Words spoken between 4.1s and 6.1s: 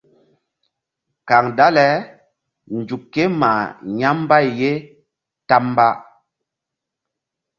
mbay ye ta mba.